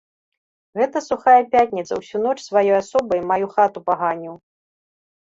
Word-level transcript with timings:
Гэта 0.79 1.01
сухая 1.07 1.41
пятніца 1.51 1.93
ўсю 1.99 2.21
ноч 2.23 2.35
сваёй 2.45 2.75
асобай 2.83 3.21
маю 3.33 3.45
хату 3.57 3.79
паганіў. 3.91 4.33